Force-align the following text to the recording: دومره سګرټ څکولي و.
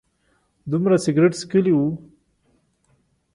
دومره 0.71 0.95
سګرټ 1.03 1.33
څکولي 1.41 1.73
و. 1.75 1.79